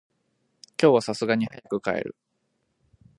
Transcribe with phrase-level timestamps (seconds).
[0.81, 2.15] 今日は流石に早く帰る。